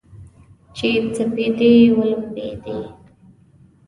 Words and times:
چې 0.75 0.89
سپېدې 1.15 1.71
ولمبیدې 1.97 2.77